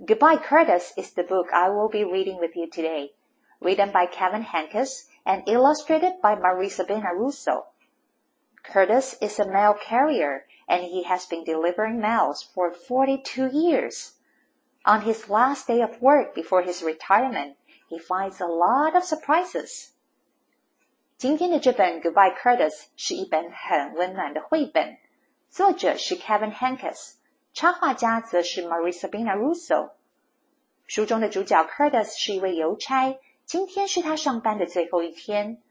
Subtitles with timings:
[0.00, 3.14] Goodbye, Curtis is the book I will be reading with you today,
[3.60, 7.66] written by Kevin Henkes and illustrated by Marisabina Russo.
[8.62, 14.12] Curtis is a mail carrier and he has been delivering mails for 42 years.
[14.84, 17.56] On his last day of work before his retirement,
[17.88, 19.94] he finds a lot of surprises.
[21.16, 24.98] 今天的这本《Goodbye Curtis》是一本很温暖的绘本，
[25.50, 26.54] 作者是 Kevin
[27.52, 29.90] 插画家则是 Marisabina Russo。
[30.86, 35.62] 书中的主角 Curtis 是一位邮差，今天是他上班的最后一天。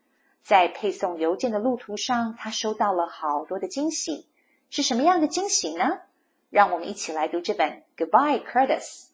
[0.43, 4.27] 在配送邮件的路途上，他收到了好多的惊喜。
[4.69, 5.99] 是什么样的惊喜呢？
[6.49, 9.07] 让我们一起来读这本《Goodbye, Curtis》。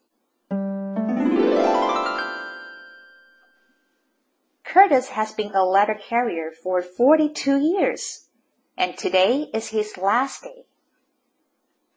[4.63, 8.27] Curtis has been a letter carrier for 42 years,
[8.75, 10.65] and today is his last day.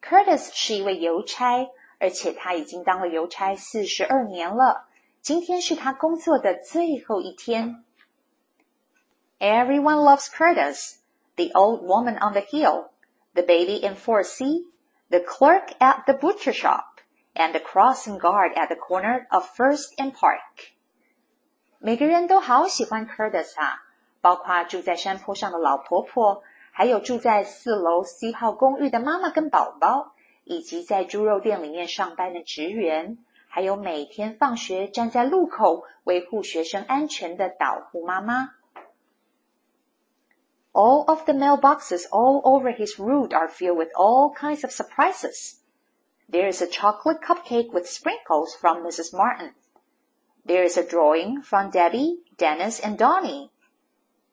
[0.05, 4.87] Curtis 是一位邮差，而且他已经当了邮差四十二年了。
[5.21, 7.83] 今天是他工作的最后一天。
[9.39, 10.97] Everyone loves Curtis,
[11.35, 12.89] the old woman on the hill,
[13.33, 14.65] the baby in 4C,
[15.09, 16.99] the clerk at the butcher shop,
[17.33, 20.73] and the crossing guard at the corner of First and Park.
[21.79, 23.83] 每个人都好喜欢 Curtis 啊，
[24.21, 26.43] 包括住在山坡上的老婆婆。
[26.75, 38.55] 还有住在四楼 C 号公寓的妈妈跟宝宝，以及在猪肉店里面上班的职员，还有每天放学站在路口维护学生安全的导护妈妈。
[40.73, 45.57] All of the mailboxes all over his route are filled with all kinds of surprises.
[46.29, 49.13] There is a chocolate cupcake with sprinkles from Mrs.
[49.13, 49.53] Martin.
[50.45, 53.51] There is a drawing from Debbie, Dennis, and Donnie.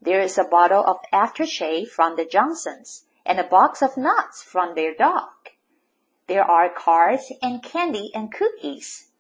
[0.02, 4.74] There is a bottle of aftershave from the Johnsons and a box of nuts from
[4.74, 5.50] their dog.
[6.26, 9.10] There are cards and candy and cookies.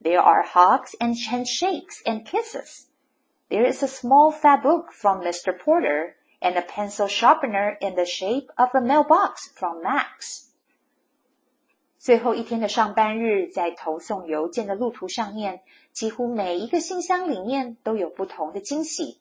[0.00, 2.88] There are hugs and handshakes and kisses.
[3.48, 5.52] There is a small fat book from Mr.
[5.58, 10.50] Porter and a pencil sharpener in the shape of a mailbox from Max.
[11.98, 15.62] 最后一天的上班日，在投送邮件的路途上面，
[15.92, 19.20] 几乎每一个信箱里面都有不同的惊喜。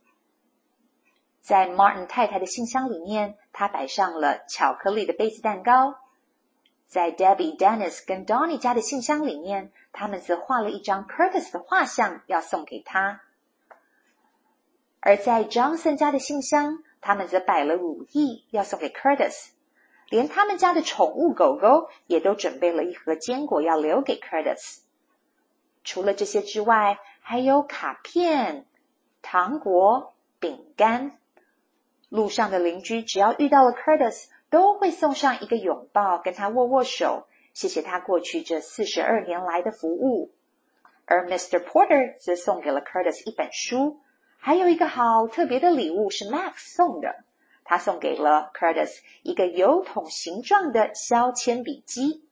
[1.41, 5.97] 在 Martin 太太的信箱里面，他摆上了巧克力的杯子蛋糕。
[6.87, 13.21] 在 Debbie、Dennis 跟 Donny 家的信箱里面，他们则画了一张 Curtis 的画像要送给他。
[15.01, 19.51] 而在 Johnson 家的信箱，他们则摆了乳液要送给 Curtis，
[20.09, 24.81] 连他们家的宠物狗狗也都准备了一盒坚果要留给 Curtis。
[25.85, 28.67] 除了这些之外，还有卡片、
[29.23, 31.20] 糖果、饼干。
[32.10, 40.32] 路上的邻居只要遇到了 Curtis，都会送上一个拥抱，跟他握握手，谢谢他过去这四十二年来的服务。
[41.06, 41.60] 而 Mr.
[41.60, 44.00] Porter 则送给了 Curtis 一本书，
[44.38, 47.24] 还有一个好特别的礼物是 Max 送的，
[47.64, 52.24] 他送给了 Curtis 一个油桶形状的削铅笔机。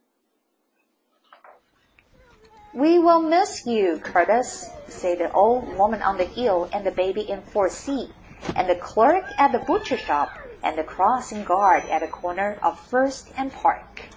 [2.74, 7.22] We will miss you, Curtis, said the old woman on the hill and the baby
[7.32, 8.10] in 4C
[8.55, 10.29] And the clerk at the butcher shop,
[10.63, 14.09] and the crossing guard at the corner of First and Park。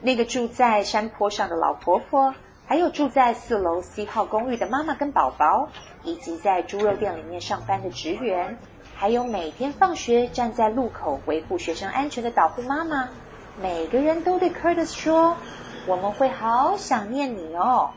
[0.00, 2.34] 那个住在山坡上的老婆婆，
[2.66, 5.68] 还有住在四楼 C 号公寓的妈妈跟宝宝，
[6.02, 8.58] 以及在猪肉店里面上班的职员，
[8.94, 13.08] 还有每天放学站在路口维护学生安全的导护妈妈，
[13.62, 15.36] 每个人都对 Curtis 说
[15.86, 17.90] ：“我们会好想念你哦。”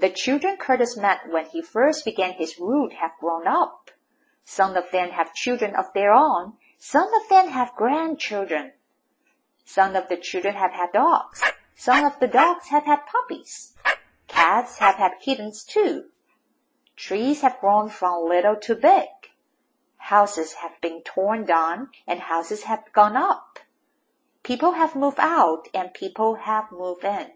[0.00, 3.90] The children Curtis met when he first began his route have grown up.
[4.44, 6.54] Some of them have children of their own.
[6.78, 8.72] Some of them have grandchildren.
[9.66, 11.42] Some of the children have had dogs.
[11.74, 13.76] Some of the dogs have had puppies.
[14.26, 16.06] Cats have had kittens too.
[16.96, 19.08] Trees have grown from little to big.
[19.98, 23.58] Houses have been torn down and houses have gone up.
[24.42, 27.32] People have moved out and people have moved in.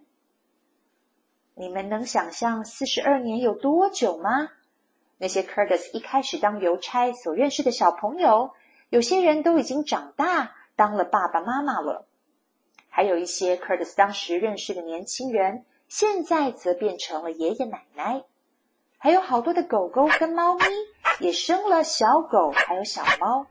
[1.56, 4.48] 你们能想象四十二年有多久吗？
[5.18, 8.50] 那些 Curtis 一开始当邮差所认识的小朋友，
[8.88, 12.08] 有些人都已经长大，当了爸爸妈妈了。
[12.88, 18.24] 还有一些 Curtis 当时认识的年轻人，现在则变成了爷爷奶奶。
[18.98, 20.64] 还有好多的狗狗跟猫咪
[21.20, 23.46] 也生了小狗，还有小猫。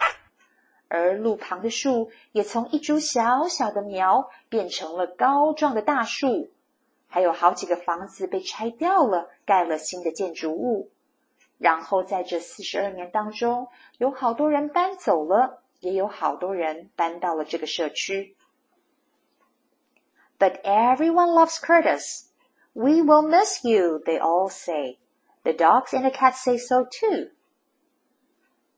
[0.89, 6.51] 而路旁的树也从一株小小的苗变成了高壮的大树。
[7.13, 10.89] 还有好几个房子被拆掉了，盖了新的建筑物。
[11.60, 13.68] 然后在这四十二年当中，
[14.00, 18.36] 有好多人搬走了，也有好多人搬到了这个社区。
[20.39, 22.31] But everyone loves Curtis.
[22.74, 24.98] We will miss you, they all say.
[25.44, 27.30] The dogs and the cats say so too.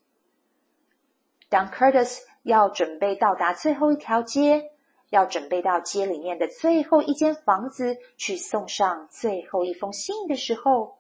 [1.50, 4.72] 当 Curtis 要准备到达最后一条街。
[5.12, 10.98] 要准备到街里面的最后一间房子去送上最后一封信的时候，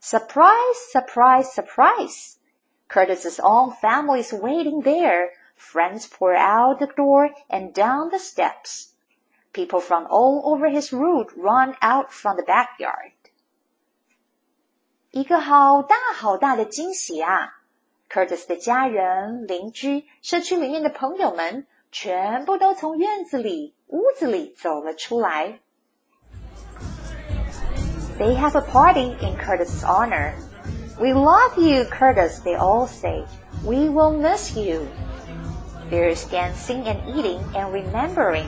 [0.00, 2.36] surprise, surprise, surprise!
[2.88, 5.28] Curtis's own family is waiting there.
[5.62, 8.94] Friends pour out the door and down the steps.
[9.52, 13.12] People from all over his route run out from the backyard.
[15.10, 17.62] 一个好大好大的惊喜啊！
[18.10, 25.60] Curtis 的家人、邻居、社区里面的朋友们全部都从院子里、屋子里走了出来。
[28.18, 30.34] They have a party in Curtis's honor.
[30.98, 33.24] We love you, Curtis, they all say.
[33.64, 34.86] We will miss you.
[35.93, 38.47] There's dancing and eating and remembering.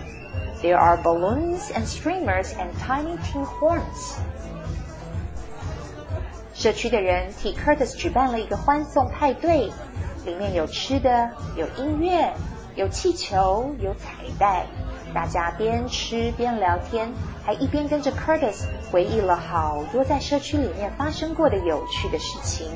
[0.63, 4.15] There are balloons and streamers and tiny tin horns.
[6.55, 9.71] 社区的人替 Curtis 举办了一个欢送派对，
[10.25, 12.33] 里面有吃的，有音乐，
[12.73, 14.65] 有气球，有彩带，
[15.13, 17.13] 大家边吃边聊天，
[17.43, 22.71] 还一边跟着 Curtis 回忆了好多在社区里面发生过的有趣的事情。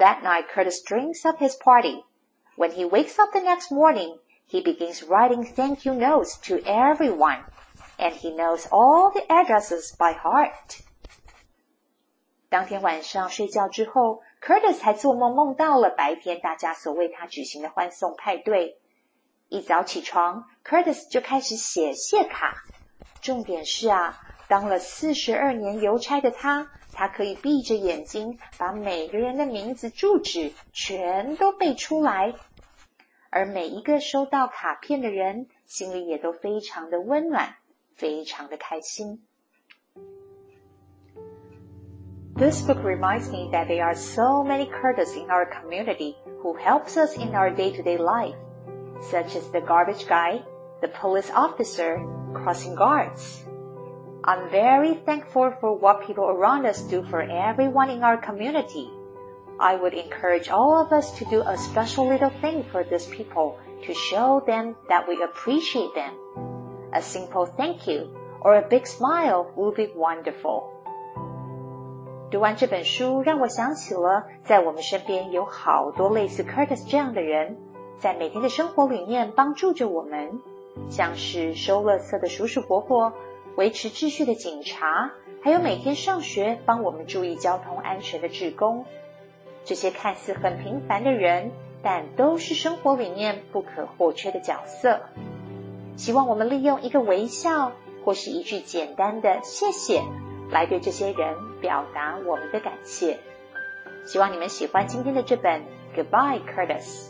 [0.00, 2.04] That night, Curtis drinks up his party.
[2.56, 7.44] When he wakes up the next morning, he begins writing thank you notes to everyone,
[7.98, 10.80] and he knows all the addresses by heart.
[12.48, 18.78] 当天晚上睡觉之后，Curtis 还做梦梦到了白天大家所为他举行的欢送派对。
[19.48, 22.64] 一早起床，Curtis 就开始写谢卡。
[23.20, 32.34] 重点是啊，当了四十二年邮差的他， 他可以闭着眼睛把每个人的名字、住址全都背出来。
[33.30, 37.56] 而每一个收到卡片的人，心里也都非常的温暖，
[37.94, 39.22] 非常的开心。
[42.36, 47.16] This book reminds me that there are so many Curtis in our community who helps us
[47.16, 48.36] in our day-to-day life,
[49.00, 50.42] such as the garbage guy,
[50.80, 51.98] the police officer,
[52.34, 53.42] crossing guards.
[54.24, 58.90] I'm very thankful for what people around us do for everyone in our community.
[59.58, 63.56] I would encourage all of us to do a special little thing for these people
[63.86, 66.12] to show them that we appreciate them.
[66.92, 68.08] A simple thank you
[68.40, 70.64] or a big smile will be wonderful.
[72.30, 77.56] 读完这本书，让我想起了在我们身边有好多类似 Curtis 这样的人，
[77.98, 80.40] 在每天的生活里面帮助着我们，
[80.90, 83.12] 像是收垃圾的叔叔伯伯、
[83.57, 85.11] 维持秩序的警察，
[85.43, 88.85] 还有每天上学帮我们注意交通安全的志工。
[89.63, 91.51] 这些看似很平凡的人，
[91.83, 95.01] 但都是生活里面不可或缺的角色。
[95.97, 100.01] 希望我们利用一个微笑，或是一句简单的谢谢。
[100.49, 103.19] 来对这些人表达我们的感谢。
[104.05, 105.61] 希望你们喜欢今天的这本
[105.95, 107.09] 《Goodbye, Curtis》。